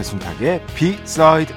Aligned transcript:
배순탁의 0.00 0.64
비사이드 0.74 1.52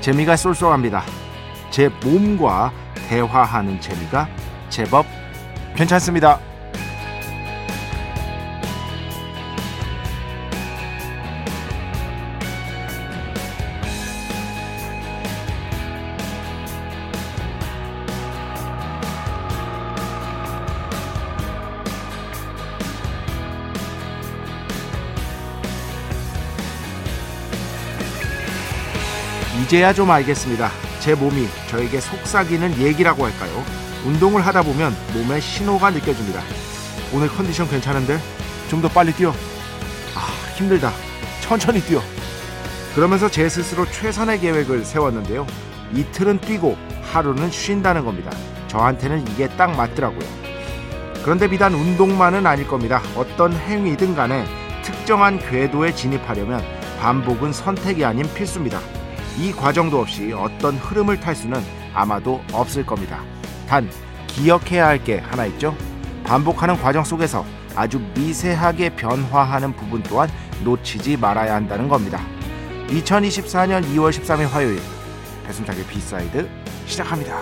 재미가 0.00 0.34
쏠쏠합니다. 0.36 1.02
제 1.70 1.90
몸과 2.02 2.72
대화하는 3.08 3.78
재미가 3.82 4.28
제법 4.70 5.04
괜찮습니다. 5.76 6.49
이제야 29.70 29.92
좀 29.92 30.10
알겠습니다. 30.10 30.68
제 30.98 31.14
몸이 31.14 31.46
저에게 31.68 32.00
속삭이는 32.00 32.78
얘기라고 32.78 33.24
할까요? 33.24 33.64
운동을 34.04 34.44
하다 34.44 34.62
보면 34.62 34.92
몸에 35.14 35.38
신호가 35.38 35.90
느껴집니다. 35.90 36.42
오늘 37.14 37.28
컨디션 37.28 37.70
괜찮은데? 37.70 38.18
좀 38.68 38.82
더 38.82 38.88
빨리 38.88 39.12
뛰어. 39.12 39.30
아, 39.30 40.26
힘들다. 40.56 40.90
천천히 41.40 41.80
뛰어. 41.82 42.02
그러면서 42.96 43.30
제 43.30 43.48
스스로 43.48 43.86
최선의 43.88 44.40
계획을 44.40 44.84
세웠는데요. 44.84 45.46
이틀은 45.94 46.40
뛰고 46.40 46.76
하루는 47.02 47.52
쉰다는 47.52 48.04
겁니다. 48.04 48.32
저한테는 48.66 49.24
이게 49.28 49.46
딱 49.50 49.76
맞더라고요. 49.76 50.28
그런데 51.22 51.46
비단 51.48 51.74
운동만은 51.74 52.44
아닐 52.44 52.66
겁니다. 52.66 53.00
어떤 53.14 53.52
행위든 53.52 54.16
간에 54.16 54.44
특정한 54.82 55.38
궤도에 55.38 55.94
진입하려면 55.94 56.60
반복은 56.98 57.52
선택이 57.52 58.04
아닌 58.04 58.28
필수입니다. 58.34 58.80
이 59.38 59.52
과정도 59.52 60.00
없이 60.00 60.32
어떤 60.32 60.76
흐름을 60.76 61.20
탈 61.20 61.34
수는 61.34 61.60
아마도 61.94 62.42
없을 62.52 62.84
겁니다. 62.84 63.22
단 63.68 63.88
기억해야 64.26 64.86
할 64.86 65.04
게 65.04 65.18
하나 65.18 65.46
있죠. 65.46 65.74
반복하는 66.24 66.76
과정 66.76 67.02
속에서 67.04 67.44
아주 67.74 67.98
미세하게 68.14 68.90
변화하는 68.96 69.72
부분 69.74 70.02
또한 70.04 70.28
놓치지 70.64 71.16
말아야 71.16 71.54
한다는 71.54 71.88
겁니다. 71.88 72.20
2024년 72.88 73.84
2월 73.94 74.10
13일 74.10 74.48
화요일 74.48 74.80
배순탁의 75.46 75.84
B 75.86 75.98
side 75.98 76.48
시작합니다. 76.86 77.36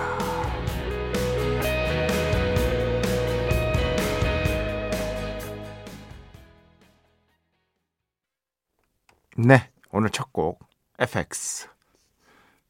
네, 9.37 9.69
오늘 9.91 10.09
첫 10.09 10.31
곡 10.33 10.59
FX 10.99 11.67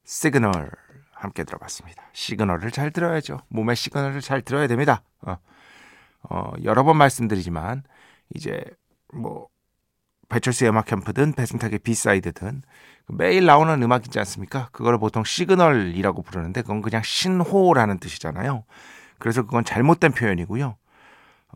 시그널 0.09 0.71
함께 1.11 1.43
들어봤습니다. 1.43 2.03
시그널을 2.13 2.71
잘 2.71 2.89
들어야죠. 2.89 3.41
몸의 3.49 3.75
시그널을 3.75 4.21
잘 4.21 4.41
들어야 4.41 4.65
됩니다. 4.65 5.03
어, 5.21 5.37
어, 6.23 6.51
여러 6.63 6.83
번 6.83 6.97
말씀드리지만 6.97 7.83
이제 8.33 8.63
뭐 9.13 9.49
배철수의 10.29 10.71
음악 10.71 10.85
캠프든 10.85 11.33
배순탁의 11.33 11.79
B 11.79 11.89
side든 11.89 12.63
매일 13.09 13.45
나오는 13.45 13.83
음악 13.83 14.07
있지 14.07 14.17
않습니까? 14.17 14.69
그걸 14.71 14.97
보통 14.97 15.23
시그널이라고 15.23 16.23
부르는데 16.23 16.63
그건 16.63 16.81
그냥 16.81 17.03
신호라는 17.03 17.99
뜻이잖아요. 17.99 18.63
그래서 19.19 19.43
그건 19.43 19.63
잘못된 19.63 20.13
표현이고요. 20.13 20.75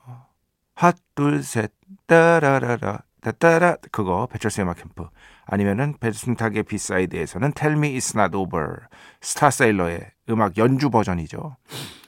어, 0.03 0.27
핫, 0.75 0.95
둘, 1.15 1.41
셋, 1.41 1.71
따라라라, 2.05 2.99
따따라 3.23 3.77
그거 3.91 4.27
배철수의 4.27 4.65
음악 4.65 4.77
캠프 4.77 5.07
아니면은 5.45 5.95
배순탁의 5.99 6.63
비사이드에서는 6.63 7.53
Me 7.77 7.97
It's 7.97 8.17
Not 8.17 8.35
Over 8.35 8.81
스타세일러의 9.21 10.11
음악 10.29 10.57
연주 10.57 10.89
버전이죠. 10.89 11.55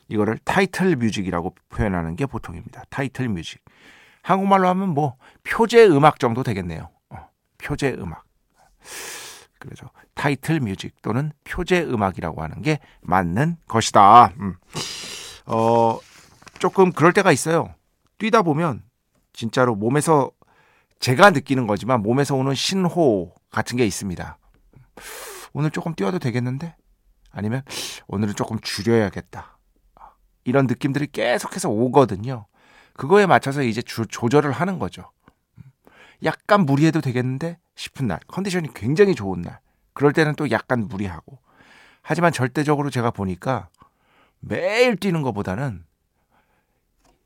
이거를 0.10 0.38
타이틀 0.44 0.96
뮤직이라고 0.98 1.56
표현하는 1.70 2.16
게 2.16 2.26
보통입니다. 2.26 2.84
타이틀 2.90 3.30
뮤직. 3.30 3.64
한국말로 4.22 4.68
하면 4.70 4.90
뭐 4.90 5.16
표제 5.44 5.86
음악 5.88 6.20
정도 6.20 6.44
되겠네요. 6.44 6.90
어, 7.10 7.30
표제 7.58 7.94
음악. 7.94 8.26
그래서 9.58 9.90
타이틀 10.14 10.60
뮤직 10.60 11.02
또는 11.02 11.32
표제 11.44 11.82
음악이라고 11.82 12.44
하는 12.44 12.62
게 12.62 12.80
맞는 13.02 13.58
것이다. 13.68 14.34
음. 14.40 14.56
어, 15.46 15.98
조금 16.60 16.92
그럴 16.92 17.14
때가 17.14 17.32
있어요. 17.32 17.74
뛰다 18.18 18.42
보면 18.42 18.84
진짜로 19.34 19.76
몸에서 19.76 20.32
제가 21.06 21.30
느끼는 21.30 21.68
거지만 21.68 22.02
몸에서 22.02 22.34
오는 22.34 22.56
신호 22.56 23.32
같은 23.52 23.78
게 23.78 23.86
있습니다. 23.86 24.40
오늘 25.54 25.70
조금 25.70 25.94
뛰어도 25.94 26.18
되겠는데? 26.18 26.76
아니면 27.30 27.62
오늘은 28.08 28.34
조금 28.34 28.60
줄여야겠다. 28.60 29.60
이런 30.46 30.66
느낌들이 30.66 31.06
계속해서 31.12 31.70
오거든요. 31.70 32.48
그거에 32.96 33.28
맞춰서 33.28 33.62
이제 33.62 33.84
주, 33.84 34.08
조절을 34.08 34.52
하는 34.52 34.80
거죠. 34.80 35.12
약간 36.24 36.66
무리해도 36.66 37.02
되겠는데 37.02 37.60
싶은 37.76 38.08
날, 38.08 38.20
컨디션이 38.26 38.70
굉장히 38.74 39.14
좋은 39.14 39.44
날, 39.44 39.60
그럴 39.94 40.12
때는 40.12 40.34
또 40.34 40.50
약간 40.50 40.88
무리하고. 40.88 41.38
하지만 42.02 42.32
절대적으로 42.32 42.90
제가 42.90 43.12
보니까 43.12 43.70
매일 44.40 44.96
뛰는 44.96 45.22
것보다는 45.22 45.86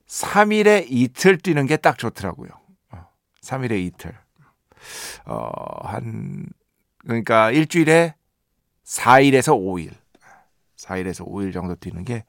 3일에 0.05 0.87
이틀 0.89 1.37
뛰는 1.37 1.65
게 1.65 1.77
딱 1.77 1.97
좋더라고요. 1.97 2.49
3일에 3.41 3.79
이틀. 3.85 4.17
어, 5.25 5.49
한, 5.87 6.45
그러니까 6.99 7.51
일주일에 7.51 8.15
4일에서 8.85 9.57
5일. 9.57 9.91
4일에서 10.77 11.27
5일 11.27 11.53
정도 11.53 11.75
뛰는 11.75 12.03
게 12.05 12.23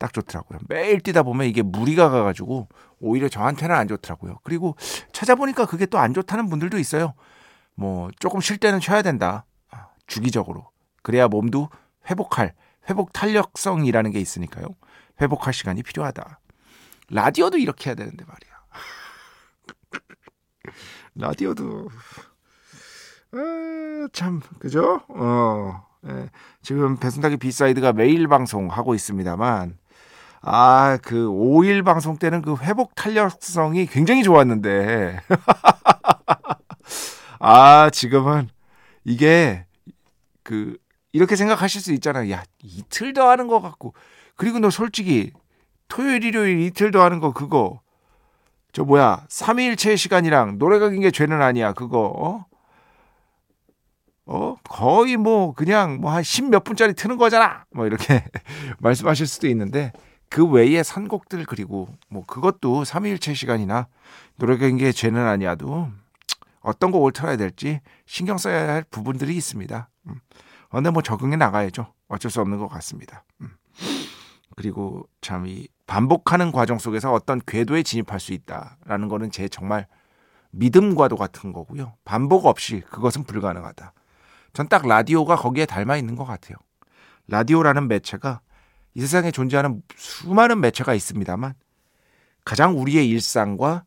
딱 0.00 0.14
좋더라고요. 0.14 0.58
매일 0.68 1.00
뛰다 1.00 1.22
보면 1.22 1.46
이게 1.46 1.60
무리가 1.60 2.08
가가지고 2.08 2.68
오히려 3.00 3.28
저한테는 3.28 3.76
안 3.76 3.86
좋더라고요. 3.86 4.38
그리고 4.42 4.74
찾아보니까 5.12 5.66
그게 5.66 5.84
또 5.84 5.98
안 5.98 6.14
좋다는 6.14 6.48
분들도 6.48 6.78
있어요. 6.78 7.12
뭐 7.74 8.10
조금 8.18 8.40
쉴 8.40 8.56
때는 8.56 8.80
쉬어야 8.80 9.02
된다. 9.02 9.44
아, 9.70 9.88
주기적으로. 10.06 10.70
그래야 11.02 11.28
몸도 11.28 11.68
회복할, 12.08 12.54
회복 12.88 13.12
탄력성이라는 13.12 14.10
게 14.10 14.18
있으니까요. 14.20 14.68
회복할 15.20 15.52
시간이 15.52 15.82
필요하다. 15.82 16.40
라디오도 17.10 17.58
이렇게 17.58 17.90
해야 17.90 17.94
되는데 17.94 18.24
말이야. 18.24 18.49
라디오도 21.14 21.88
아, 23.32 24.08
참 24.12 24.40
그죠? 24.58 25.00
어 25.08 25.84
예, 26.08 26.30
지금 26.62 26.96
배순탁의 26.96 27.36
B 27.36 27.44
side가 27.44 27.92
매일 27.92 28.26
방송하고 28.28 28.94
있습니다만 28.94 29.78
아 30.42 30.98
그 31.02 31.28
5일 31.28 31.84
방송 31.84 32.16
때는 32.16 32.42
그 32.42 32.56
회복 32.56 32.94
탄력성이 32.94 33.86
굉장히 33.86 34.22
좋았는데 34.22 35.20
아 37.38 37.90
지금은 37.90 38.48
이게 39.04 39.66
그 40.42 40.76
이렇게 41.12 41.36
생각하실 41.36 41.80
수 41.80 41.92
있잖아요. 41.94 42.30
야 42.32 42.44
이틀 42.62 43.12
더 43.12 43.28
하는 43.28 43.48
것 43.48 43.60
같고 43.60 43.94
그리고 44.36 44.58
너 44.58 44.70
솔직히 44.70 45.32
토요일 45.88 46.24
일요일 46.24 46.60
이틀 46.60 46.90
더 46.90 47.02
하는 47.02 47.20
거 47.20 47.32
그거 47.32 47.80
저 48.72 48.84
뭐야 48.84 49.24
3일체 49.28 49.96
시간이랑 49.96 50.58
노래가 50.58 50.88
긴 50.90 51.00
게 51.02 51.10
죄는 51.10 51.40
아니야 51.42 51.72
그거 51.72 52.12
어? 52.16 52.46
어, 54.26 54.56
거의 54.64 55.16
뭐 55.16 55.52
그냥 55.54 56.00
뭐 56.00 56.12
한 56.12 56.22
십 56.22 56.44
몇 56.48 56.62
분짜리 56.62 56.94
트는 56.94 57.16
거잖아. 57.16 57.64
뭐 57.74 57.86
이렇게 57.86 58.24
말씀하실 58.78 59.26
수도 59.26 59.48
있는데 59.48 59.92
그 60.28 60.46
외에 60.46 60.82
선곡들 60.84 61.44
그리고 61.46 61.88
뭐 62.08 62.24
그것도 62.26 62.84
삼일체 62.84 63.34
시간이나 63.34 63.88
노래 64.36 64.56
경기의 64.56 64.92
죄는 64.92 65.26
아니야도 65.26 65.88
어떤 66.60 66.90
곡을 66.92 67.12
틀어야 67.12 67.36
될지 67.36 67.80
신경 68.06 68.38
써야 68.38 68.68
할 68.72 68.84
부분들이 68.90 69.34
있습니다. 69.36 69.88
음. 70.06 70.14
근데 70.70 70.90
뭐 70.90 71.02
적응해 71.02 71.34
나가야죠. 71.36 71.92
어쩔 72.06 72.30
수 72.30 72.40
없는 72.40 72.58
것 72.58 72.68
같습니다. 72.68 73.24
음. 73.40 73.50
그리고 74.60 75.08
참 75.22 75.46
이 75.46 75.68
반복하는 75.86 76.52
과정 76.52 76.78
속에서 76.78 77.14
어떤 77.14 77.40
궤도에 77.46 77.82
진입할 77.82 78.20
수 78.20 78.34
있다라는 78.34 79.08
거는 79.08 79.30
제 79.30 79.48
정말 79.48 79.86
믿음과도 80.50 81.16
같은 81.16 81.54
거고요. 81.54 81.94
반복 82.04 82.44
없이 82.44 82.82
그것은 82.90 83.24
불가능하다. 83.24 83.94
전 84.52 84.68
딱 84.68 84.86
라디오가 84.86 85.36
거기에 85.36 85.64
닮아 85.64 85.96
있는 85.96 86.14
것 86.14 86.26
같아요. 86.26 86.58
라디오라는 87.28 87.88
매체가 87.88 88.42
이 88.92 89.00
세상에 89.00 89.30
존재하는 89.30 89.82
수많은 89.96 90.60
매체가 90.60 90.92
있습니다만 90.92 91.54
가장 92.44 92.78
우리의 92.78 93.08
일상과 93.08 93.84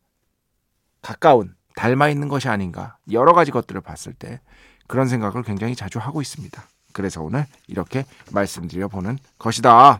가까운 1.04 1.54
닮아 1.76 2.10
있는 2.10 2.30
것이 2.30 2.50
아닌가 2.50 2.98
여러 3.12 3.34
가지 3.34 3.52
것들을 3.52 3.80
봤을 3.82 4.14
때 4.14 4.42
그런 4.88 5.08
생각을 5.08 5.44
굉장히 5.44 5.76
자주 5.76 6.00
하고 6.00 6.20
있습니다. 6.22 6.64
그래서 6.94 7.22
오늘 7.22 7.46
이렇게 7.68 8.06
말씀드려 8.32 8.88
보는 8.88 9.20
것이다. 9.38 10.00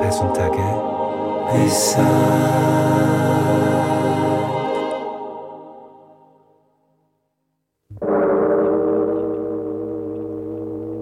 배순탁의 0.00 0.60
회사 1.52 2.02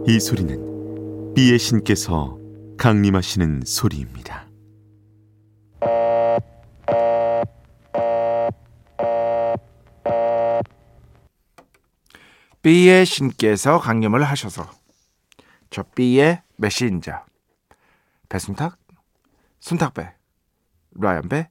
이 0.06 0.20
소리는 0.20 1.32
비의 1.34 1.58
신께서 1.58 2.38
강림하시는 2.76 3.62
소리입니다. 3.64 4.46
B의 12.60 13.06
신께서 13.06 13.78
강림을 13.78 14.22
하셔서 14.24 14.68
저 15.70 15.82
B의 15.94 16.42
메신저 16.60 17.24
배순탁, 18.28 18.76
순탁배, 19.60 20.12
라이언배, 20.92 21.48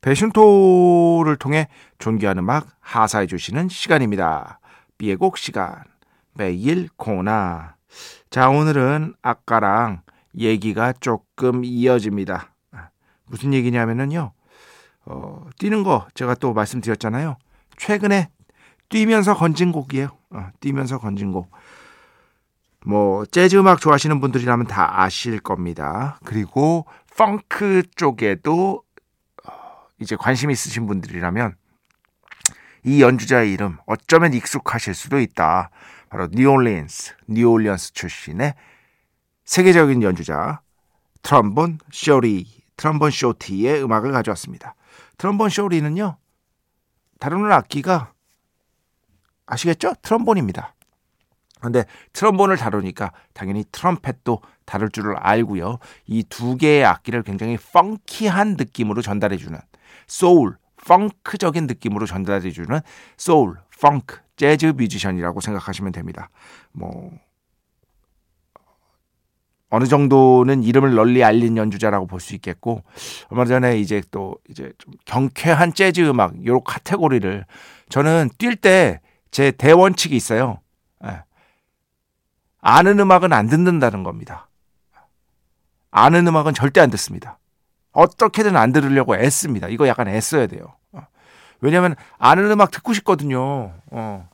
배순토를 0.00 1.36
통해 1.36 1.68
존귀한 1.98 2.38
음악 2.38 2.66
하사해 2.80 3.26
주시는 3.26 3.68
시간입니다. 3.68 4.58
B의 4.96 5.16
곡 5.16 5.36
시간 5.36 5.84
매일 6.32 6.88
코나 6.96 7.76
자 8.30 8.48
오늘은 8.48 9.14
아까랑 9.20 10.02
얘기가 10.36 10.94
조금 10.94 11.62
이어집니다. 11.64 12.54
무슨 13.26 13.52
얘기냐면은요 13.52 14.32
어, 15.04 15.46
뛰는 15.58 15.82
거 15.82 16.08
제가 16.14 16.34
또 16.34 16.54
말씀드렸잖아요. 16.54 17.36
최근에 17.76 18.30
뛰면서 18.88 19.34
건진 19.34 19.72
곡이에요. 19.72 20.08
어, 20.30 20.48
뛰면서 20.60 20.98
건진 20.98 21.32
곡. 21.32 21.50
뭐 22.88 23.26
재즈 23.26 23.54
음악 23.56 23.82
좋아하시는 23.82 24.18
분들이라면 24.18 24.66
다 24.66 25.02
아실 25.02 25.40
겁니다. 25.40 26.18
그리고 26.24 26.86
펑크 27.18 27.82
쪽에도 27.94 28.82
어, 29.44 29.52
이제 30.00 30.16
관심 30.16 30.50
있으신 30.50 30.86
분들이라면 30.86 31.54
이 32.84 33.02
연주자의 33.02 33.52
이름 33.52 33.76
어쩌면 33.84 34.32
익숙하실 34.32 34.94
수도 34.94 35.20
있다. 35.20 35.68
바로 36.08 36.28
뉴올리언스, 36.32 37.16
뉴올리언스 37.26 37.92
출신의 37.92 38.54
세계적인 39.44 40.02
연주자 40.02 40.62
트럼본 41.20 41.80
쇼리, 41.92 42.46
트럼본 42.78 43.10
쇼티의 43.10 43.84
음악을 43.84 44.12
가져왔습니다. 44.12 44.74
트럼본 45.18 45.50
쇼리는요. 45.50 46.16
다루는 47.20 47.52
악기가 47.52 48.14
아시겠죠? 49.44 49.92
트럼본입니다. 50.00 50.72
근데 51.60 51.84
트럼본을 52.12 52.56
다루니까 52.56 53.12
당연히 53.34 53.64
트럼펫도 53.72 54.40
다룰 54.64 54.90
줄을 54.90 55.16
알고요. 55.16 55.78
이 56.06 56.22
두 56.28 56.56
개의 56.56 56.84
악기를 56.84 57.22
굉장히 57.22 57.56
funky한 57.56 58.56
느낌으로 58.58 59.02
전달해주는 59.02 59.58
소울, 60.06 60.56
펑크적인 60.86 61.66
느낌으로 61.66 62.06
전달해주는 62.06 62.80
소울, 63.16 63.56
펑크, 63.80 64.20
재즈 64.36 64.66
뮤지션이라고 64.76 65.40
생각하시면 65.40 65.92
됩니다. 65.92 66.30
뭐 66.72 67.10
어느 69.70 69.84
정도는 69.84 70.62
이름을 70.62 70.94
널리 70.94 71.22
알린 71.22 71.56
연주자라고 71.58 72.06
볼 72.06 72.20
수 72.20 72.34
있겠고 72.34 72.82
얼마 73.28 73.44
전에 73.44 73.78
이제 73.78 74.02
또 74.10 74.36
이제 74.48 74.72
좀 74.78 74.94
경쾌한 75.04 75.74
재즈 75.74 76.00
음악 76.08 76.44
요 76.46 76.60
카테고리를 76.60 77.44
저는 77.90 78.30
뛸 78.38 78.60
때 78.60 79.00
제 79.30 79.50
대원칙이 79.50 80.16
있어요. 80.16 80.60
예. 82.64 82.68
아는 82.68 82.98
음악은 82.98 83.32
안 83.32 83.48
듣는다는 83.48 84.02
겁니다. 84.02 84.48
아는 85.90 86.26
음악은 86.26 86.54
절대 86.54 86.80
안 86.80 86.90
듣습니다. 86.90 87.38
어떻게든 87.92 88.56
안 88.56 88.72
들으려고 88.72 89.16
애씁니다. 89.16 89.68
이거 89.68 89.88
약간 89.88 90.08
애써야 90.08 90.46
돼요. 90.46 90.74
어. 90.92 91.02
왜냐하면 91.60 91.96
아는 92.18 92.50
음악 92.50 92.70
듣고 92.70 92.92
싶거든요. 92.94 93.72
어. 93.90 94.28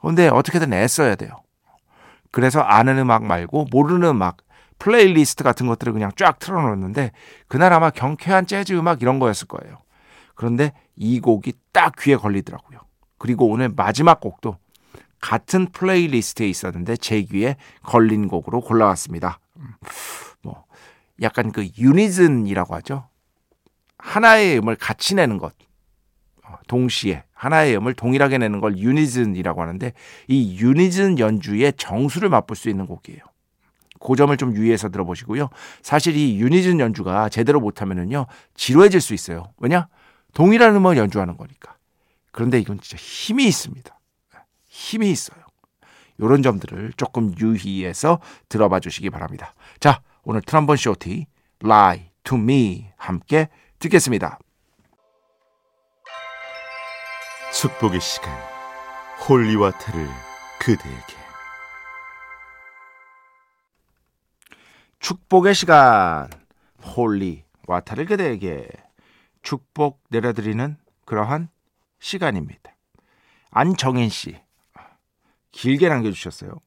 근데 0.00 0.28
어떻게든 0.28 0.72
애써야 0.72 1.14
돼요. 1.14 1.42
그래서 2.30 2.60
아는 2.60 2.98
음악 2.98 3.24
말고 3.24 3.66
모르는 3.70 4.08
음악, 4.08 4.38
플레이리스트 4.78 5.44
같은 5.44 5.66
것들을 5.66 5.92
그냥 5.92 6.10
쫙 6.16 6.38
틀어놓는데 6.38 7.12
그날 7.46 7.72
아마 7.72 7.90
경쾌한 7.90 8.46
재즈 8.46 8.72
음악 8.72 9.02
이런 9.02 9.18
거였을 9.18 9.46
거예요. 9.46 9.78
그런데 10.34 10.72
이 10.96 11.20
곡이 11.20 11.52
딱 11.72 11.94
귀에 12.00 12.16
걸리더라고요. 12.16 12.80
그리고 13.18 13.48
오늘 13.48 13.68
마지막 13.68 14.20
곡도 14.20 14.56
같은 15.22 15.66
playlist에 15.66 16.46
있었는데 16.48 16.96
제 16.96 17.22
귀에 17.22 17.56
걸린 17.82 18.28
곡으로 18.28 18.60
골라왔습니다. 18.60 19.38
음, 19.56 19.68
뭐 20.42 20.64
약간 21.22 21.52
그 21.52 21.66
unison이라고 21.78 22.74
하죠. 22.74 23.08
하나의 23.98 24.58
음을 24.58 24.74
같이 24.76 25.14
내는 25.14 25.38
것. 25.38 25.54
어, 26.44 26.56
동시에 26.66 27.22
하나의 27.32 27.76
음을 27.76 27.94
동일하게 27.94 28.38
내는 28.38 28.60
걸 28.60 28.76
unison이라고 28.76 29.62
하는데 29.62 29.92
이 30.26 30.58
unison 30.58 31.20
연주의 31.20 31.72
정수를 31.72 32.28
맛볼 32.28 32.56
수 32.56 32.68
있는 32.68 32.86
곡이에요. 32.86 33.20
그 34.00 34.16
점을 34.16 34.36
좀 34.36 34.56
유의해서 34.56 34.88
들어보시고요. 34.88 35.50
사실 35.82 36.16
이 36.16 36.40
unison 36.40 36.80
연주가 36.80 37.28
제대로 37.28 37.60
못하면은요 37.60 38.26
지루해질 38.56 39.00
수 39.00 39.14
있어요. 39.14 39.52
왜냐? 39.58 39.86
동일한 40.34 40.74
음을 40.74 40.96
연주하는 40.96 41.36
거니까. 41.36 41.76
그런데 42.32 42.58
이건 42.58 42.80
진짜 42.80 42.96
힘이 43.00 43.46
있습니다. 43.46 43.96
힘이 44.72 45.10
있어요. 45.10 45.38
이런 46.16 46.42
점들을 46.42 46.94
조금 46.96 47.34
유의해서 47.38 48.20
들어봐 48.48 48.80
주시기 48.80 49.10
바랍니다. 49.10 49.54
자, 49.80 50.00
오늘 50.22 50.40
트럼본 50.40 50.78
쇼티 50.78 51.26
Lie 51.62 52.10
to 52.24 52.38
Me 52.38 52.90
함께 52.96 53.50
듣겠습니다. 53.78 54.38
축복의 57.52 58.00
시간 58.00 58.32
holy 59.28 59.53
water를 59.53 60.08
그대에게 60.58 61.16
축복의 65.00 65.54
시간 65.54 66.30
holy 66.82 67.44
water를 67.66 68.06
그대에게 68.06 68.68
축복 69.42 70.02
내려드리는 70.08 70.78
그러한 71.04 71.50
시간입니다. 72.00 72.72
안정인 73.50 74.08
씨 74.08 74.41
길게 75.52 75.88
남겨주셨어요. 75.88 76.58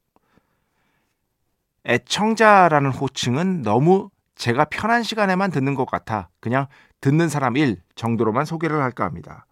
애청자라는 1.86 2.92
호칭은 2.92 3.62
너무 3.62 4.10
제가 4.36 4.66
편한 4.66 5.04
시간에만 5.04 5.52
듣는 5.52 5.76
것 5.76 5.86
같아 5.86 6.30
그냥 6.40 6.68
듣는 7.02 7.30
사람 7.30 7.58
1 7.58 7.82
정도로만 7.96 8.46
소개를 8.46 8.82
할까 8.82 9.06
합니다. 9.06 9.46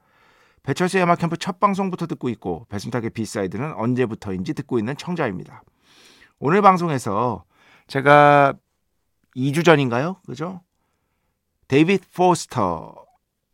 배철수의 0.64 1.04
음악 1.04 1.20
캠프 1.20 1.38
첫 1.38 1.60
방송부터 1.60 2.08
듣고 2.08 2.30
있고 2.30 2.66
배순탁의 2.70 3.12
비사이드는 3.12 3.74
언제부터인지 3.74 4.54
듣고 4.54 4.80
있는 4.80 4.96
청자입니다. 4.96 5.64
오늘 6.40 6.62
방송에서 6.62 7.44
제가 7.88 8.54
2주 9.36 9.66
전인가요? 9.66 10.18
그죠? 10.26 10.62
데이비드 11.68 12.08
포스터 12.16 12.96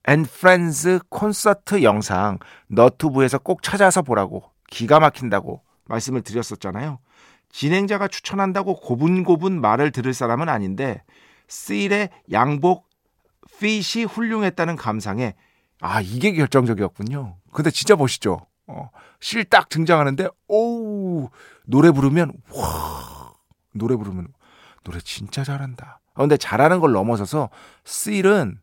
앤 0.08 0.24
프렌즈 0.24 1.00
콘서트 1.10 1.84
영상 1.84 2.40
너튜브에서 2.68 3.38
꼭 3.38 3.64
찾아서 3.64 4.02
보라고 4.02 4.44
기가 4.70 5.00
막힌다고 5.00 5.62
말씀을 5.90 6.22
드렸었잖아요. 6.22 7.00
진행자가 7.52 8.08
추천한다고 8.08 8.76
고분고분 8.76 9.60
말을 9.60 9.92
들을 9.92 10.14
사람은 10.14 10.48
아닌데 10.48 11.04
스일의 11.48 12.10
양복 12.32 12.88
핏이 13.60 14.06
훌륭했다는 14.06 14.76
감상에 14.78 15.34
아 15.82 16.00
이게 16.00 16.32
결정적이었군요. 16.34 17.36
근데 17.52 17.72
진짜 17.72 17.96
멋있죠. 17.96 18.46
어, 18.68 18.90
실딱 19.20 19.68
등장하는데 19.70 20.28
오우 20.48 21.30
노래 21.66 21.92
부르면 21.92 22.34
와 22.54 23.34
노래 23.74 23.96
부르면 23.96 24.28
노래 24.84 25.00
진짜 25.00 25.44
잘한다. 25.44 26.00
아, 26.14 26.22
근데 26.22 26.38
잘하는 26.38 26.80
걸 26.80 26.92
넘어서서 26.92 27.50
스일은 27.84 28.60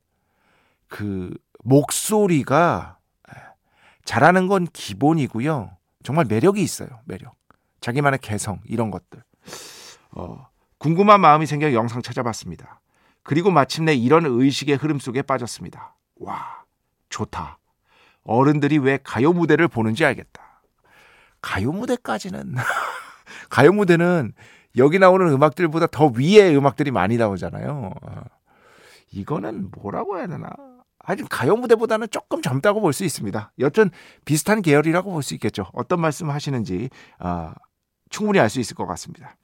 그 0.89 1.37
목소리가 1.65 2.99
잘하는 4.05 4.47
건 4.47 4.67
기본이고요. 4.73 5.77
정말 6.07 6.25
매력이 6.29 6.63
있어요. 6.63 6.89
매력. 7.05 7.35
자기만의 7.81 8.21
개성 8.23 8.61
이런 8.65 8.93
것들. 8.93 9.25
어, 10.13 10.47
궁금한 10.79 11.21
마음이 11.21 11.47
생겨 11.47 11.73
영상 11.73 12.01
찾아봤습니다. 12.01 12.81
그리고 13.25 13.51
마침내 13.51 13.93
이런 13.93 14.25
의식의 14.25 14.77
흐름 14.77 15.01
속에 15.01 15.23
빠졌습니다. 15.23 15.97
와, 16.21 16.63
좋다. 17.09 17.59
어른들이 18.23 18.79
왜 18.79 19.01
가요 19.03 19.33
무대를 19.33 19.67
보는지 19.67 20.05
알겠다. 20.05 20.63
가요 21.43 21.73
무대까지는 21.73 22.55
가요 23.51 23.73
무대는 23.73 24.33
여기 24.77 25.01
나오는 25.01 25.27
음악들보다 25.27 25.89
더 25.89 26.07
위의 26.07 26.57
음악들이 26.57 26.93
많이 26.93 27.17
나오잖아요. 27.17 27.93
이거는 29.11 29.73
뭐라고 29.73 30.19
해야 30.19 30.29
되나? 30.29 30.51
하여튼 31.07 31.27
가요 31.29 31.57
무대보다는 31.57 32.09
조금 32.11 32.43
젊다고 32.43 32.81
볼 32.81 32.93
수 32.93 33.05
있습니다. 33.05 33.53
여튼 33.61 33.91
비슷한 34.25 34.61
계열이라고 34.61 35.13
볼 35.13 35.23
수 35.23 35.35
있겠죠. 35.35 35.67
어떤 35.73 36.01
말씀 36.01 36.31
하시는지 36.31 36.91
아, 37.19 37.55
충분히 38.11 38.39
알 38.41 38.49
수 38.51 38.61
있을 38.61 38.75
것 38.77 38.87
같습니다. 38.87 39.37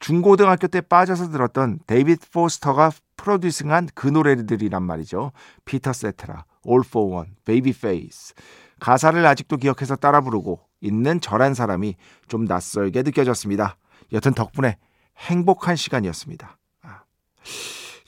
중고등학교 0.00 0.66
때 0.66 0.80
빠져서 0.82 1.30
들었던 1.30 1.78
데이비드 1.86 2.30
포스터가 2.30 2.92
producing한 3.16 3.88
그 3.94 4.06
노래들이란 4.08 4.82
말이죠. 4.82 5.32
피터 5.64 5.92
세트라, 5.94 6.44
All 6.68 6.82
for 6.86 7.14
One, 7.14 7.30
Baby 7.46 7.70
Face. 7.70 8.34
가사를 8.78 9.24
아직도 9.24 9.56
기억해서 9.56 9.96
따라 9.96 10.20
부르고 10.20 10.60
있는 10.82 11.20
저란 11.22 11.54
사람이 11.54 11.96
좀 12.28 12.44
낯설게 12.44 13.02
느껴졌습니다. 13.02 13.78
여튼 14.12 14.34
덕분에 14.34 14.76
행복한 15.16 15.76
시간이었습니다. 15.76 16.58
아. 16.82 17.02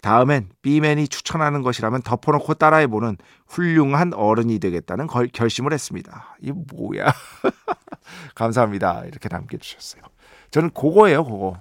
다음엔 0.03 0.51
B맨이 0.63 1.09
추천하는 1.09 1.63
것이라면 1.63 2.03
덮어놓고 2.03 2.55
따라해보는 2.55 3.17
훌륭한 3.47 4.15
어른이 4.15 4.59
되겠다는 4.61 5.07
걸, 5.07 5.29
결심을 5.29 5.73
했습니다. 5.73 6.37
이 6.41 6.53
뭐야? 6.53 7.13
감사합니다. 8.35 9.05
이렇게 9.05 9.29
남겨주셨어요. 9.29 10.03
저는 10.51 10.71
그거예요, 10.71 11.25
그거. 11.25 11.61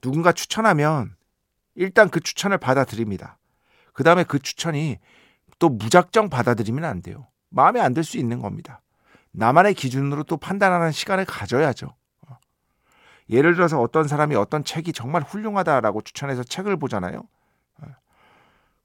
누군가 0.00 0.32
추천하면 0.32 1.14
일단 1.74 2.08
그 2.08 2.20
추천을 2.20 2.58
받아들입니다. 2.58 3.38
그 3.92 4.02
다음에 4.04 4.24
그 4.24 4.38
추천이 4.38 4.98
또 5.58 5.68
무작정 5.68 6.30
받아들이면 6.30 6.84
안 6.84 7.02
돼요. 7.02 7.26
마음에 7.50 7.80
안 7.80 7.92
들 7.94 8.04
수 8.04 8.16
있는 8.16 8.40
겁니다. 8.40 8.80
나만의 9.32 9.74
기준으로 9.74 10.24
또 10.24 10.36
판단하는 10.38 10.92
시간을 10.92 11.24
가져야죠. 11.26 11.94
예를 13.28 13.54
들어서 13.54 13.80
어떤 13.80 14.08
사람이 14.08 14.34
어떤 14.34 14.64
책이 14.64 14.92
정말 14.92 15.22
훌륭하다라고 15.22 16.02
추천해서 16.02 16.42
책을 16.42 16.76
보잖아요. 16.78 17.22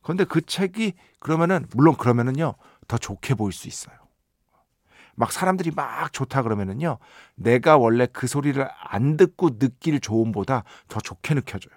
그런데 0.05 0.23
그 0.23 0.39
책이 0.39 0.93
그러면은 1.19 1.65
물론 1.73 1.95
그러면은요 1.97 2.53
더 2.87 2.97
좋게 2.99 3.33
보일 3.33 3.51
수 3.51 3.67
있어요. 3.67 3.95
막 5.15 5.31
사람들이 5.31 5.71
막 5.71 6.13
좋다 6.13 6.43
그러면은요 6.43 6.99
내가 7.33 7.77
원래 7.77 8.05
그 8.05 8.27
소리를 8.27 8.69
안 8.83 9.17
듣고 9.17 9.57
느낄 9.57 9.99
좋음보다 9.99 10.63
더 10.89 10.99
좋게 10.99 11.33
느껴져요. 11.33 11.73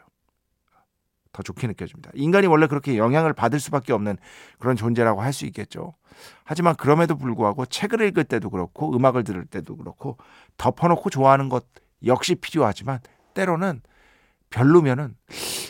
더 1.33 1.43
좋게 1.43 1.69
느껴집니다. 1.69 2.11
인간이 2.13 2.47
원래 2.47 2.67
그렇게 2.67 2.99
영향을 2.99 3.33
받을 3.33 3.59
수밖에 3.61 3.95
없는 3.95 4.19
그런 4.59 4.77
존재라고 4.77 5.23
할 5.23 5.33
수 5.33 5.47
있겠죠. 5.47 5.95
하지만 6.45 6.77
그럼에도 6.77 7.17
불구하고 7.17 7.65
책을 7.65 8.03
읽을 8.03 8.25
때도 8.25 8.51
그렇고 8.51 8.95
음악을 8.95 9.25
들을 9.25 9.47
때도 9.47 9.75
그렇고 9.79 10.19
덮어놓고 10.59 11.09
좋아하는 11.09 11.49
것 11.49 11.65
역시 12.05 12.35
필요하지만 12.35 13.01
때로는 13.33 13.81
별로면은 14.51 15.17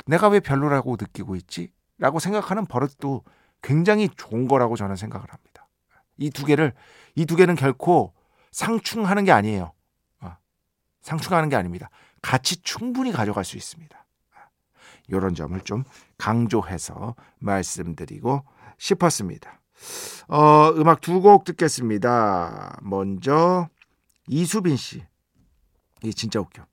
내가 0.07 0.27
왜 0.29 0.41
별로라고 0.41 0.97
느끼고 0.99 1.37
있지? 1.37 1.71
라고 1.99 2.19
생각하는 2.19 2.67
버릇도 2.67 3.25
굉장히 3.62 4.09
좋은 4.17 4.47
거라고 4.49 4.76
저는 4.76 4.97
생각을 4.97 5.26
합니다. 5.33 5.69
이 6.17 6.31
두 6.31 6.45
개를, 6.45 6.73
이 7.14 7.26
두 7.26 7.37
개는 7.37 7.55
결코 7.57 8.12
상충하는 8.52 9.25
게 9.25 9.33
아니에요. 9.33 9.73
어, 10.21 10.37
상충하는 11.02 11.49
게 11.49 11.57
아닙니다. 11.57 11.90
같이 12.23 12.62
충분히 12.62 13.12
가져갈 13.12 13.45
수 13.45 13.57
있습니다. 13.57 13.97
이런 15.09 15.35
점을 15.35 15.59
좀 15.62 15.85
강조해서 16.19 17.14
말씀드리고 17.38 18.45
싶었습니다. 18.78 19.61
어, 20.28 20.71
음악 20.76 21.00
두 21.00 21.21
곡 21.21 21.45
듣겠습니다. 21.45 22.78
먼저 22.83 23.69
이수빈 24.26 24.76
씨. 24.76 25.05
이게 26.02 26.12
진짜 26.12 26.40
웃겨. 26.40 26.64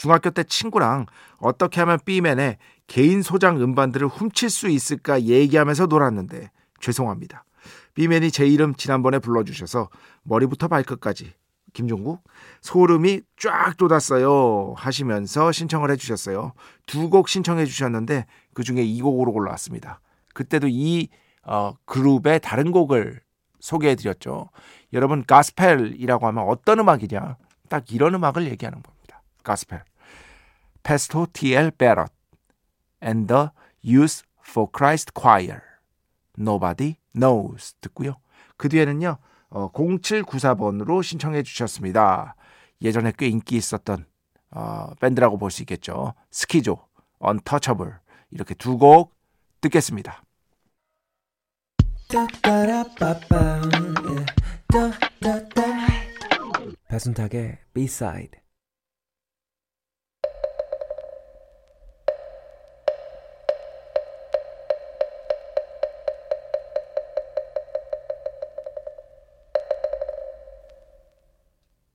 중학교 0.00 0.30
때 0.30 0.44
친구랑 0.44 1.04
어떻게 1.36 1.78
하면 1.80 1.98
B맨의 2.02 2.56
개인 2.86 3.20
소장 3.20 3.60
음반들을 3.60 4.08
훔칠 4.08 4.48
수 4.48 4.70
있을까 4.70 5.20
얘기하면서 5.24 5.86
놀았는데 5.86 6.50
죄송합니다. 6.80 7.44
B맨이 7.92 8.30
제 8.30 8.46
이름 8.46 8.74
지난번에 8.74 9.18
불러주셔서 9.18 9.90
머리부터 10.22 10.68
발끝까지 10.68 11.34
김종국 11.74 12.24
소름이 12.62 13.20
쫙 13.36 13.76
돋았어요 13.76 14.72
하시면서 14.78 15.52
신청을 15.52 15.90
해주셨어요. 15.90 16.54
두 16.86 17.10
곡 17.10 17.28
신청해 17.28 17.66
주셨는데 17.66 18.24
그 18.54 18.62
중에 18.62 18.82
이 18.82 19.02
곡으로 19.02 19.32
올라왔습니다. 19.32 20.00
그때도 20.32 20.68
이 20.70 21.10
어, 21.42 21.74
그룹의 21.84 22.40
다른 22.40 22.72
곡을 22.72 23.20
소개해 23.58 23.96
드렸죠. 23.96 24.48
여러분 24.94 25.26
가스펠이라고 25.26 26.26
하면 26.26 26.44
어떤 26.48 26.78
음악이냐? 26.78 27.36
딱 27.68 27.92
이런 27.92 28.14
음악을 28.14 28.46
얘기하는 28.46 28.82
겁니다. 28.82 29.22
가스펠. 29.44 29.89
페스토 30.82 31.26
T.L. 31.32 31.70
베럿 31.72 32.10
and 33.02 33.26
the 33.28 33.48
Youth 33.84 34.22
for 34.46 34.68
Christ 34.74 35.12
Choir 35.18 35.60
Nobody 36.38 36.96
Knows 37.14 37.74
듣고요. 37.80 38.16
그 38.56 38.68
뒤에는요. 38.68 39.18
어, 39.50 39.72
0794번으로 39.72 41.02
신청해 41.02 41.42
주셨습니다. 41.42 42.34
예전에 42.82 43.12
꽤 43.18 43.26
인기 43.28 43.56
있었던 43.56 44.06
어, 44.52 44.90
밴드라고 45.00 45.38
볼 45.38 45.50
수 45.50 45.62
있겠죠. 45.62 46.14
스키조, 46.30 46.78
Untouchable 47.20 47.94
이렇게 48.30 48.54
두 48.54 48.78
곡 48.78 49.14
듣겠습니다. 49.60 50.22
배순탁의 56.88 57.58
B-side 57.72 58.40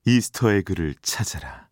이스터의 0.06 0.64
글을 0.64 0.96
찾아라. 1.02 1.68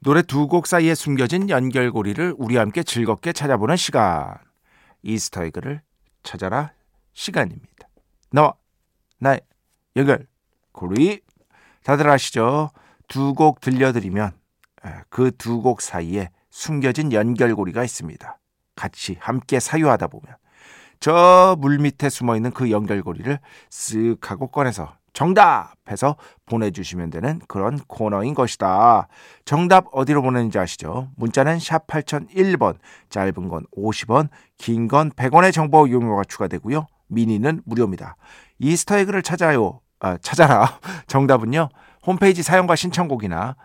노래 0.00 0.22
두 0.22 0.46
곡 0.48 0.66
사이에 0.66 0.94
숨겨진 0.94 1.50
연결고리를 1.50 2.34
우리 2.38 2.56
함께 2.56 2.82
즐겁게 2.82 3.32
찾아보는 3.32 3.76
시간. 3.76 4.34
이스터 5.02 5.44
에그를 5.44 5.82
찾아라 6.22 6.72
시간입니다. 7.12 7.88
너와 8.32 8.54
나의 9.18 9.40
연결고리. 9.96 11.20
다들 11.84 12.08
아시죠? 12.08 12.70
두 13.08 13.34
곡 13.34 13.60
들려드리면 13.60 14.32
그 15.08 15.30
두 15.32 15.62
곡 15.62 15.80
사이에 15.80 16.30
숨겨진 16.50 17.12
연결고리가 17.12 17.84
있습니다. 17.84 18.38
같이 18.74 19.16
함께 19.20 19.60
사유하다 19.60 20.08
보면 20.08 20.34
저 21.00 21.56
물 21.58 21.78
밑에 21.78 22.08
숨어 22.08 22.36
있는 22.36 22.50
그 22.52 22.70
연결고리를 22.70 23.38
쓱 23.70 24.24
하고 24.26 24.48
꺼내서 24.48 24.96
정답! 25.16 25.76
해서 25.90 26.16
보내주시면 26.44 27.08
되는 27.08 27.40
그런 27.48 27.78
코너인 27.88 28.34
것이다. 28.34 29.08
정답 29.46 29.86
어디로 29.92 30.20
보내는지 30.20 30.58
아시죠? 30.58 31.08
문자는 31.16 31.58
샵 31.58 31.86
8001번, 31.86 32.76
짧은 33.08 33.48
건 33.48 33.64
50원, 33.74 34.28
긴 34.58 34.88
건 34.88 35.10
100원의 35.12 35.54
정보 35.54 35.86
이용료가 35.86 36.24
추가되고요. 36.24 36.86
미니는 37.06 37.62
무료입니다. 37.64 38.16
Easter 38.58 38.88
egg를 38.88 39.22
찾아요. 39.22 39.80
아, 40.00 40.18
찾아라. 40.18 40.78
정답은요. 41.08 41.70
홈페이지 42.06 42.42
사연과 42.42 42.76
신청곡이나 42.76 43.56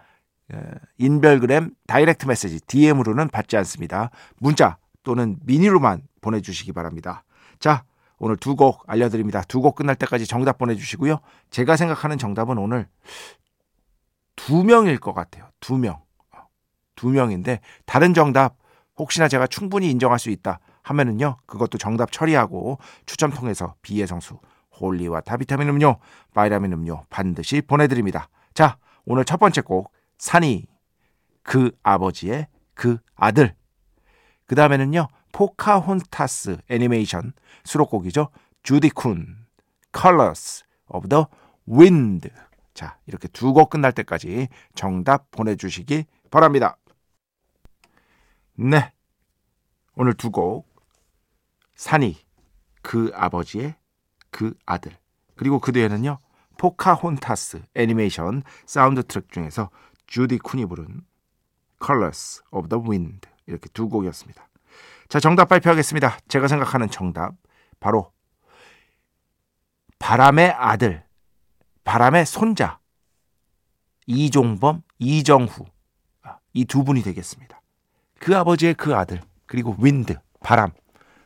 인별그램 0.99 1.71
direct 1.85 2.27
message 2.27 2.61
DM으로는 2.61 3.27
받지 3.27 3.57
않습니다. 3.57 4.09
문자 4.39 4.77
또는 5.03 5.35
미니로만 5.43 6.03
보내주시기 6.21 6.71
바랍니다. 6.71 7.25
자, 7.59 7.83
오늘 8.21 8.37
두 8.37 8.55
곡 8.55 8.83
알려드립니다. 8.87 9.41
두 9.47 9.61
곡 9.61 9.75
끝날 9.75 9.95
때까지 9.95 10.27
정답 10.27 10.57
보내주시고요. 10.57 11.19
제가 11.49 11.75
생각하는 11.75 12.17
정답은 12.17 12.57
오늘 12.57 12.87
두 14.35 14.63
명일 14.63 14.99
것 14.99 15.13
같아요. 15.13 15.49
두 15.59 15.77
명. 15.77 16.01
두 16.95 17.09
명인데 17.09 17.61
다른 17.85 18.13
정답 18.13 18.57
혹시나 18.97 19.27
제가 19.27 19.47
충분히 19.47 19.89
인정할 19.89 20.19
수 20.19 20.29
있다 20.29 20.59
하면은요. 20.83 21.37
그것도 21.47 21.77
정답 21.79 22.11
처리하고 22.11 22.77
추첨 23.05 23.31
통해서 23.31 23.75
비의 23.81 24.05
성수 24.05 24.39
holy 24.79 25.05
water 25.05 25.37
비타민 25.37 25.69
음료, 25.69 25.97
바이라민 26.33 26.73
음료 26.73 27.03
반드시 27.09 27.61
보내드립니다. 27.61 28.29
자, 28.53 28.77
오늘 29.05 29.25
첫 29.25 29.37
번째 29.37 29.61
곡 29.61 29.91
산이 30.19 30.67
그 31.41 31.71
아버지의 31.81 32.47
그 32.75 32.97
아들 33.15 33.55
그 34.45 34.53
다음에는요 34.55 35.07
포카혼타스 35.31 36.57
애니메이션 36.69 37.33
수록곡이죠. 37.63 38.29
주디 38.63 38.89
쿤 38.89 39.25
Colors 39.95 40.63
of 40.87 41.07
the 41.07 41.25
Wind. 41.67 42.29
자 42.73 42.97
이렇게 43.05 43.27
두 43.27 43.53
곡 43.53 43.69
끝날 43.69 43.91
때까지 43.91 44.47
정답 44.75 45.29
보내주시기 45.31 46.05
바랍니다. 46.29 46.77
네 48.55 48.93
오늘 49.95 50.13
두 50.13 50.31
곡. 50.31 50.69
산이 51.75 52.17
그 52.81 53.11
아버지의 53.15 53.75
그 54.29 54.53
아들. 54.65 54.95
그리고 55.35 55.59
그 55.59 55.71
뒤에는요 55.71 56.19
포카혼타스 56.57 57.63
애니메이션 57.73 58.43
사운드 58.65 59.03
트랙 59.03 59.31
중에서 59.31 59.69
주디 60.05 60.37
쿤이 60.39 60.69
부른 60.69 61.01
Colors 61.83 62.43
of 62.51 62.69
the 62.69 62.83
Wind. 62.83 63.27
이렇게 63.47 63.67
두 63.69 63.89
곡이었습니다. 63.89 64.47
자 65.11 65.19
정답 65.19 65.49
발표하겠습니다. 65.49 66.19
제가 66.29 66.47
생각하는 66.47 66.89
정답 66.89 67.33
바로 67.81 68.13
바람의 69.99 70.51
아들 70.51 71.03
바람의 71.83 72.25
손자 72.25 72.79
이종범 74.07 74.83
이정후 74.99 75.65
아, 76.23 76.37
이두 76.53 76.85
분이 76.85 77.03
되겠습니다. 77.03 77.61
그 78.19 78.37
아버지의 78.37 78.75
그 78.75 78.95
아들 78.95 79.19
그리고 79.47 79.75
윈드 79.79 80.15
바람 80.39 80.71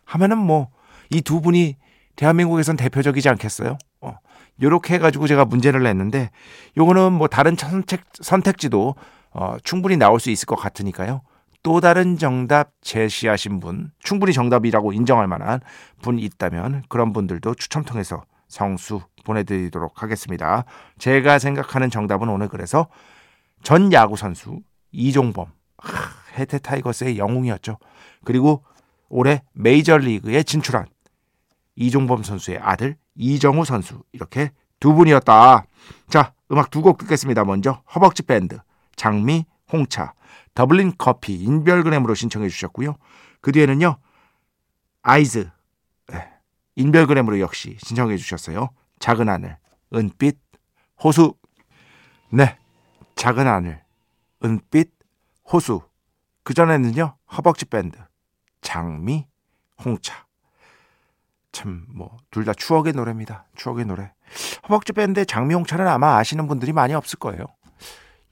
하면은 0.06 0.39
뭐 0.39 0.72
이 1.12 1.22
두 1.22 1.39
분이 1.42 1.75
대한민국에선 2.15 2.77
대표적이지 2.77 3.30
않겠어요? 3.30 3.77
어, 4.01 4.18
요렇게 4.62 4.96
해가지고 4.96 5.27
제가 5.27 5.46
문제를 5.46 5.84
냈는데 5.84 6.32
요거는 6.77 7.13
뭐 7.13 7.27
다른 7.27 7.56
선택, 7.56 8.04
선택지도 8.13 8.96
어, 9.32 9.58
충분히 9.63 9.98
나올 9.98 10.19
수 10.19 10.32
있을 10.32 10.48
것 10.48 10.56
같으니까요. 10.56 11.21
또 11.65 11.82
다른 11.82 12.19
정답 12.19 12.73
제시하신 12.82 13.60
분, 13.60 13.89
충분히 13.97 14.34
정답이라고 14.34 14.93
인정할 14.93 15.25
만한 15.25 15.62
분 15.99 16.19
있다면 16.19 16.84
그런 16.89 17.12
분들도 17.12 17.56
추첨 17.56 17.84
통해서 17.84 18.23
성수 18.47 19.01
보내드리도록 19.23 20.04
하겠습니다. 20.04 20.65
제가 20.99 21.39
생각하는 21.39 21.89
정답은 21.89 22.30
오늘 22.30 22.49
그래서 22.49 22.88
전 23.63 23.91
야구 23.93 24.15
선수 24.15 24.60
이종범, 24.91 25.47
해태 26.38 26.60
타이거스의 26.60 27.17
영웅이었죠. 27.17 27.80
그리고 28.23 28.63
올해 29.10 29.41
메이저리그에 29.54 30.43
진출한 30.43 30.86
이종범 31.75 32.21
선수의 32.21 32.60
아들 32.60 32.95
이정우 33.15 33.65
선수 33.65 34.04
이렇게 34.12 34.51
두 34.80 34.93
분이었다. 34.93 35.65
자, 36.10 36.34
음악 36.51 36.69
두 36.69 36.84
곡 36.84 36.99
듣겠습니다. 36.99 37.43
먼저 37.43 37.82
허벅지 37.95 38.21
밴드 38.21 38.60
장미 38.95 39.45
홍차 39.73 40.13
더블린 40.56 40.94
커피 40.98 41.36
인별그램으로 41.36 42.15
신청해 42.15 42.50
주셨고요. 42.50 42.96
그 43.41 43.52
뒤에는요. 43.52 43.98
아이즈 45.04 45.50
네, 46.08 46.30
인별그램으로 46.76 47.39
역시 47.39 47.78
신청해 47.80 48.18
주셨어요. 48.18 48.70
작은 49.00 49.30
하늘 49.30 49.58
은빛 49.94 50.39
호수 51.04 51.36
네 52.32 52.58
작은 53.15 53.46
하늘 53.48 53.84
은빛 54.44 54.91
호수 55.54 55.82
그 56.44 56.54
전에는요 56.54 57.18
허벅지 57.32 57.65
밴드 57.65 57.98
장미 58.62 59.28
홍차 59.84 60.26
참 61.52 61.86
뭐 61.94 62.18
둘 62.32 62.44
다 62.46 62.54
추억의 62.54 62.94
노래입니다. 62.94 63.46
추억의 63.56 63.86
노래. 63.86 64.12
허벅지 64.63 64.91
밴드 64.94 65.24
장미 65.26 65.54
홍차는 65.54 65.88
아마 65.88 66.18
아시는 66.18 66.48
분들이 66.48 66.74
많이 66.74 66.94
없을 66.94 67.20
거예요. 67.20 67.46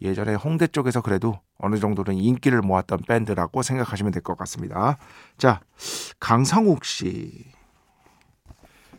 예전에 0.03 0.35
홍대 0.35 0.67
쪽에서 0.67 1.01
그래도 1.01 1.39
어느 1.57 1.79
정도는 1.79 2.15
인기를 2.15 2.61
모았던 2.61 3.03
밴드라고 3.07 3.63
생각하시면 3.63 4.11
될 4.11 4.21
것 4.21 4.37
같습니다. 4.37 4.97
자, 5.37 5.61
강성욱 6.19 6.83
씨. 6.83 7.45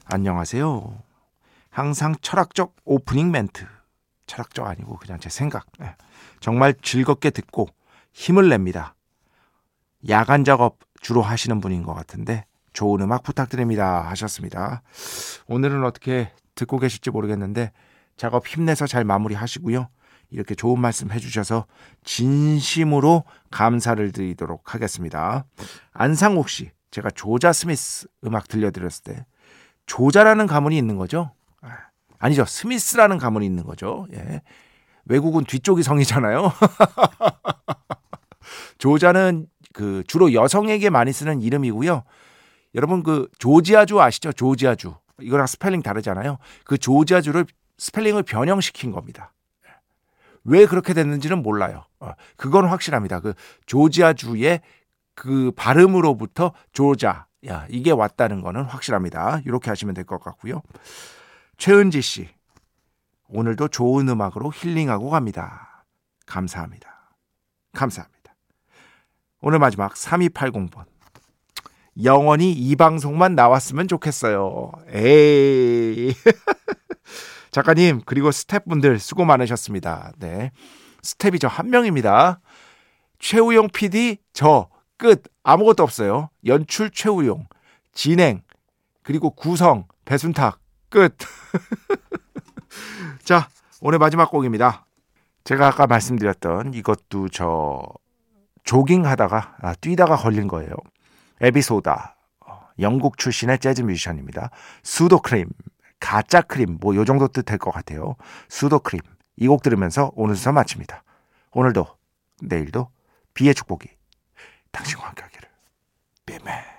안녕하세요. 0.06 0.98
항상 1.70 2.14
철학적 2.22 2.74
오프닝 2.84 3.30
멘트. 3.30 3.66
철학적 4.26 4.66
아니고 4.66 4.96
그냥 4.96 5.20
제 5.20 5.28
생각. 5.28 5.66
네. 5.78 5.94
정말 6.40 6.74
즐겁게 6.80 7.28
듣고 7.30 7.68
힘을 8.12 8.48
냅니다. 8.48 8.94
야간 10.08 10.44
작업 10.44 10.78
주로 11.00 11.20
하시는 11.20 11.60
분인 11.60 11.82
것 11.82 11.92
같은데 11.92 12.46
좋은 12.72 13.00
음악 13.02 13.22
부탁드립니다 13.22 14.08
하셨습니다. 14.08 14.82
오늘은 15.48 15.84
어떻게 15.84 16.32
듣고 16.54 16.78
계실지 16.78 17.10
모르겠는데 17.10 17.72
작업 18.16 18.46
힘내서 18.46 18.86
잘 18.86 19.04
마무리하시고요. 19.04 19.88
이렇게 20.30 20.54
좋은 20.54 20.80
말씀 20.80 21.10
해주셔서 21.10 21.66
진심으로 22.04 23.24
감사를 23.50 24.12
드리도록 24.12 24.74
하겠습니다. 24.74 25.44
안상옥 25.92 26.48
씨, 26.48 26.70
제가 26.90 27.10
조자 27.10 27.52
스미스 27.52 28.06
음악 28.24 28.48
들려드렸을 28.48 29.04
때 29.04 29.26
조자라는 29.86 30.46
가문이 30.46 30.76
있는 30.76 30.96
거죠? 30.96 31.32
아, 31.60 31.76
아니죠. 32.18 32.44
스미스라는 32.44 33.18
가문이 33.18 33.44
있는 33.44 33.64
거죠. 33.64 34.06
예. 34.14 34.42
외국은 35.06 35.44
뒤쪽이 35.44 35.82
성이잖아요. 35.82 36.52
조자는 38.78 39.46
그 39.72 40.02
주로 40.06 40.32
여성에게 40.32 40.90
많이 40.90 41.12
쓰는 41.12 41.42
이름이고요. 41.42 42.04
여러분 42.74 43.02
그 43.02 43.28
조지아주 43.38 44.00
아시죠? 44.00 44.32
조지아주. 44.32 44.94
이거랑 45.20 45.46
스펠링 45.46 45.82
다르잖아요. 45.82 46.38
그 46.64 46.78
조지아주를 46.78 47.46
스펠링을 47.78 48.22
변형시킨 48.22 48.92
겁니다. 48.92 49.32
왜 50.44 50.66
그렇게 50.66 50.92
됐는지는 50.94 51.42
몰라요. 51.42 51.84
어, 52.00 52.12
그건 52.36 52.66
확실합니다. 52.66 53.20
그 53.20 53.34
조지아주의 53.66 54.60
그 55.14 55.52
발음으로부터 55.56 56.52
조자, 56.72 57.26
야, 57.48 57.66
이게 57.70 57.90
왔다는 57.90 58.40
거는 58.42 58.64
확실합니다. 58.64 59.40
이렇게 59.46 59.70
하시면 59.70 59.94
될 59.94 60.04
것 60.04 60.20
같고요. 60.22 60.62
최은지 61.56 62.02
씨, 62.02 62.28
오늘도 63.28 63.68
좋은 63.68 64.08
음악으로 64.08 64.52
힐링하고 64.54 65.10
갑니다. 65.10 65.84
감사합니다. 66.26 67.14
감사합니다. 67.74 68.34
오늘 69.40 69.58
마지막 69.58 69.94
3280번. 69.94 70.84
영원히 72.02 72.50
이 72.52 72.74
방송만 72.76 73.34
나왔으면 73.34 73.86
좋겠어요. 73.88 74.72
에이. 74.88 76.12
작가님, 77.54 78.00
그리고 78.04 78.32
스태프분들 78.32 78.98
수고 78.98 79.24
많으셨습니다. 79.24 80.10
네. 80.18 80.50
스텝이 81.02 81.38
저 81.38 81.46
한 81.46 81.70
명입니다. 81.70 82.40
최우용 83.20 83.68
PD, 83.68 84.16
저, 84.32 84.68
끝. 84.96 85.22
아무것도 85.44 85.84
없어요. 85.84 86.30
연출 86.46 86.90
최우용, 86.90 87.46
진행, 87.92 88.42
그리고 89.04 89.30
구성, 89.30 89.86
배순탁, 90.04 90.58
끝. 90.88 91.16
자, 93.22 93.48
오늘 93.80 94.00
마지막 94.00 94.32
곡입니다. 94.32 94.86
제가 95.44 95.68
아까 95.68 95.86
말씀드렸던 95.86 96.74
이것도 96.74 97.28
저 97.28 97.84
조깅 98.64 99.06
하다가, 99.06 99.58
아, 99.60 99.74
뛰다가 99.74 100.16
걸린 100.16 100.48
거예요. 100.48 100.74
에비소다. 101.40 102.16
어, 102.48 102.60
영국 102.80 103.16
출신의 103.16 103.60
재즈 103.60 103.82
뮤지션입니다. 103.82 104.50
수도크림. 104.82 105.50
가짜 106.04 106.42
크림 106.42 106.78
뭐 106.80 106.94
요 106.96 107.04
정도 107.04 107.28
뜻 107.28 107.44
될 107.44 107.58
것 107.58 107.70
같아요. 107.70 108.16
수도 108.48 108.78
크림 108.78 109.00
이 109.36 109.46
곡 109.48 109.62
들으면서 109.62 110.12
오늘 110.14 110.36
수사 110.36 110.52
마칩니다. 110.52 111.02
오늘도 111.52 111.86
내일도 112.42 112.90
비의 113.34 113.54
축복이 113.54 113.88
당신과 114.70 115.08
함께하기를. 115.08 115.48
비맨. 116.26 116.73